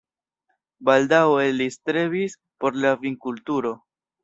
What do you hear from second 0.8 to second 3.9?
Baldaŭe li strebis por la vinkulturo.